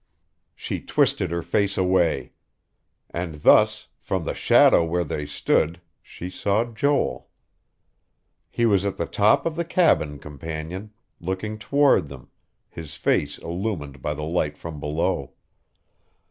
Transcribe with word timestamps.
She 0.55 0.81
twisted 0.81 1.29
her 1.29 1.43
face 1.43 1.77
away.... 1.77 2.31
And 3.11 3.35
thus, 3.35 3.85
from 3.99 4.25
the 4.25 4.33
shadow 4.33 4.83
where 4.83 5.03
they 5.03 5.27
stood, 5.27 5.79
she 6.01 6.27
saw 6.27 6.65
Joel. 6.65 7.29
He 8.49 8.65
was 8.65 8.83
at 8.83 8.97
the 8.97 9.05
top 9.05 9.45
of 9.45 9.55
the 9.55 9.63
cabin 9.63 10.17
companion, 10.17 10.89
looking 11.19 11.59
toward 11.59 12.07
them, 12.07 12.29
his 12.67 12.95
face 12.95 13.37
illumined 13.37 14.01
by 14.01 14.15
the 14.15 14.23
light 14.23 14.57
from 14.57 14.79
below. 14.79 15.33